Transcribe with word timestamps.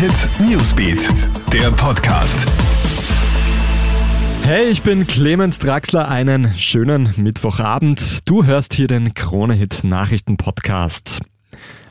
Hit 0.00 0.30
Newsbeat, 0.40 1.10
der 1.52 1.70
Podcast. 1.72 2.46
Hey, 4.40 4.70
ich 4.70 4.80
bin 4.82 5.06
Clemens 5.06 5.58
Draxler. 5.58 6.08
Einen 6.08 6.54
schönen 6.54 7.12
Mittwochabend. 7.18 8.26
Du 8.26 8.46
hörst 8.46 8.72
hier 8.72 8.86
den 8.86 9.12
Krone 9.12 9.52
Hit 9.52 9.84
Nachrichten 9.84 10.38
Podcast. 10.38 11.20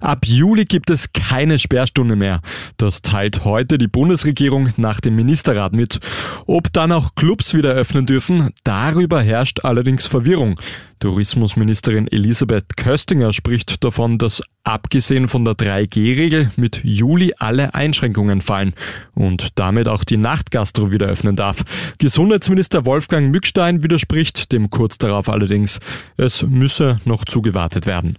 Ab 0.02 0.26
Juli 0.26 0.64
gibt 0.64 0.90
es 0.90 1.12
keine 1.12 1.60
Sperrstunde 1.60 2.16
mehr. 2.16 2.42
Das 2.78 3.02
teilt 3.02 3.44
heute 3.44 3.78
die 3.78 3.88
Bundesregierung 3.88 4.70
nach 4.78 5.02
dem 5.02 5.16
Ministerrat 5.16 5.74
mit. 5.74 6.00
Ob 6.46 6.72
dann 6.72 6.92
auch 6.92 7.16
Clubs 7.16 7.54
wieder 7.54 7.72
öffnen 7.72 8.06
dürfen, 8.06 8.52
darüber 8.64 9.22
herrscht 9.22 9.66
allerdings 9.66 10.08
Verwirrung. 10.08 10.56
Tourismusministerin 11.00 12.08
Elisabeth 12.08 12.78
Köstinger 12.78 13.34
spricht 13.34 13.84
davon, 13.84 14.18
dass 14.18 14.42
abgesehen 14.64 15.28
von 15.28 15.46
der 15.46 15.56
3G-Regel 15.56 16.52
mit 16.56 16.82
Juli 16.84 17.34
alle 17.38 17.74
Einschränkungen 17.74 18.42
fallen 18.42 18.74
und 19.16 19.50
damit 19.56 19.88
auch 19.88 20.04
die 20.04 20.18
Nachtgastro 20.18 20.92
wieder 20.92 21.08
öffnen 21.08 21.36
darf. 21.36 21.64
Gesundheitsminister 21.98 22.86
Wolfgang 22.86 23.32
Mückstein 23.32 23.84
widerspricht 23.84 24.52
dem 24.52 24.70
kurz 24.70 24.98
darauf 24.98 25.30
allerdings. 25.30 25.80
Es 26.18 26.44
müsse 26.44 27.00
noch 27.06 27.26
zugewartet 27.26 27.86
werden. 27.86 28.16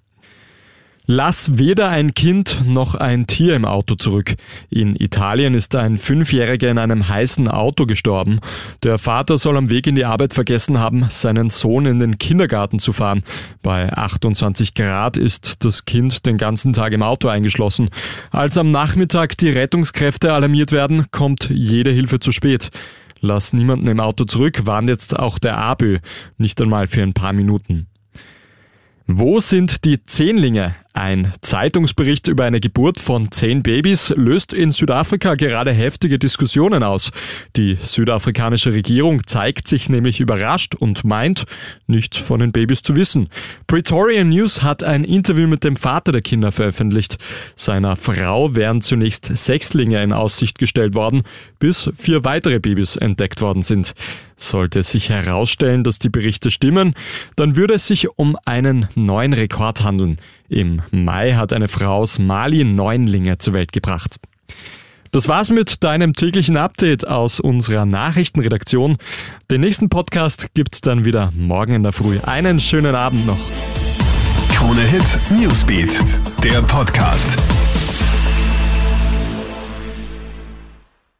Lass 1.13 1.59
weder 1.59 1.89
ein 1.89 2.15
Kind 2.15 2.63
noch 2.65 2.95
ein 2.95 3.27
Tier 3.27 3.57
im 3.57 3.65
Auto 3.65 3.97
zurück. 3.97 4.37
In 4.69 4.95
Italien 4.95 5.55
ist 5.55 5.75
ein 5.75 5.97
Fünfjähriger 5.97 6.71
in 6.71 6.79
einem 6.79 7.09
heißen 7.09 7.49
Auto 7.49 7.85
gestorben. 7.85 8.39
Der 8.85 8.97
Vater 8.97 9.37
soll 9.37 9.57
am 9.57 9.71
Weg 9.71 9.89
in 9.89 9.97
die 9.97 10.05
Arbeit 10.05 10.35
vergessen 10.35 10.79
haben, 10.79 11.09
seinen 11.11 11.51
Sohn 11.51 11.87
in 11.87 11.99
den 11.99 12.19
Kindergarten 12.19 12.79
zu 12.79 12.93
fahren. 12.93 13.25
Bei 13.61 13.93
28 13.93 14.75
Grad 14.75 15.17
ist 15.17 15.65
das 15.65 15.85
Kind 15.85 16.27
den 16.27 16.37
ganzen 16.37 16.75
Tag 16.75 16.93
im 16.93 17.03
Auto 17.03 17.27
eingeschlossen. 17.27 17.91
Als 18.31 18.57
am 18.57 18.71
Nachmittag 18.71 19.37
die 19.37 19.51
Rettungskräfte 19.51 20.33
alarmiert 20.33 20.71
werden, 20.71 21.07
kommt 21.11 21.51
jede 21.51 21.91
Hilfe 21.91 22.21
zu 22.21 22.31
spät. 22.31 22.71
Lass 23.19 23.53
niemanden 23.53 23.89
im 23.89 23.99
Auto 23.99 24.27
zurück, 24.27 24.65
warnt 24.65 24.89
jetzt 24.89 25.19
auch 25.19 25.41
der 25.41 25.59
ABÖ, 25.59 25.99
nicht 26.39 26.63
einmal 26.63 26.87
für 26.87 27.03
ein 27.03 27.15
paar 27.15 27.33
Minuten. 27.33 27.89
Wo 29.13 29.41
sind 29.41 29.85
die 29.85 30.07
Zehnlinge? 30.07 30.77
Ein 30.93 31.33
Zeitungsbericht 31.41 32.27
über 32.27 32.45
eine 32.45 32.59
Geburt 32.59 32.99
von 32.99 33.31
zehn 33.31 33.63
Babys 33.63 34.13
löst 34.17 34.53
in 34.53 34.73
Südafrika 34.73 35.37
gerade 35.37 35.71
heftige 35.71 36.19
Diskussionen 36.19 36.83
aus. 36.83 37.13
Die 37.55 37.79
südafrikanische 37.81 38.73
Regierung 38.73 39.25
zeigt 39.25 39.69
sich 39.69 39.89
nämlich 39.89 40.19
überrascht 40.19 40.75
und 40.75 41.05
meint, 41.05 41.45
nichts 41.87 42.19
von 42.19 42.41
den 42.41 42.51
Babys 42.51 42.83
zu 42.83 42.97
wissen. 42.97 43.29
Pretoria 43.69 44.25
News 44.25 44.63
hat 44.63 44.83
ein 44.83 45.05
Interview 45.05 45.47
mit 45.47 45.63
dem 45.63 45.77
Vater 45.77 46.11
der 46.11 46.23
Kinder 46.23 46.51
veröffentlicht. 46.51 47.19
Seiner 47.55 47.95
Frau 47.95 48.57
wären 48.57 48.81
zunächst 48.81 49.27
Sechslinge 49.27 50.03
in 50.03 50.13
Aussicht 50.13 50.59
gestellt 50.59 50.97
worden, 50.97 51.23
bis 51.61 51.89
vier 51.95 52.25
weitere 52.25 52.59
Babys 52.59 52.97
entdeckt 52.97 53.41
worden 53.43 53.63
sind. 53.63 53.95
Sollte 54.37 54.83
sich 54.83 55.09
herausstellen, 55.09 55.85
dass 55.85 56.01
die 56.01 56.09
Berichte 56.09 56.51
stimmen, 56.51 56.95
dann 57.37 57.57
würde 57.57 57.75
es 57.75 57.87
sich 57.87 58.09
um 58.19 58.37
einen 58.45 58.89
neuen 58.97 59.35
Rekord 59.35 59.85
handeln. 59.85 60.17
Im 60.51 60.83
Mai 60.91 61.35
hat 61.35 61.53
eine 61.53 61.69
Frau 61.69 61.99
aus 61.99 62.19
Mali 62.19 62.65
Neunlinge 62.65 63.39
zur 63.39 63.55
Welt 63.55 63.73
gebracht. 63.73 64.17
Das 65.13 65.29
war's 65.29 65.51
mit 65.51 65.85
deinem 65.85 66.13
täglichen 66.13 66.57
Update 66.57 67.07
aus 67.07 67.39
unserer 67.39 67.87
Nachrichtenredaktion. 67.87 68.97
Den 69.49 69.61
nächsten 69.61 69.89
Podcast 69.89 70.49
gibt's 70.55 70.81
dann 70.81 71.05
wieder 71.05 71.33
morgen 71.37 71.75
in 71.75 71.83
der 71.85 71.93
Früh. 71.93 72.19
Einen 72.19 72.59
schönen 72.59 72.97
Abend 72.97 73.27
noch. 73.27 73.39
Krone 74.53 74.83
Hit 74.83 75.21
Newsbeat, 75.31 76.01
der 76.43 76.63
Podcast. 76.63 77.37